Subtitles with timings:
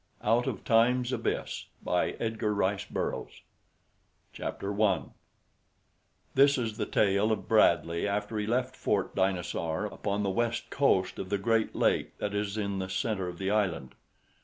[0.23, 3.43] Out of Time's Abyss By Edgar Rice Burroughs
[4.33, 5.03] Chapter I
[6.33, 11.19] This is the tale of Bradley after he left Fort Dinosaur upon the west coast
[11.19, 13.93] of the great lake that is in the center of the island.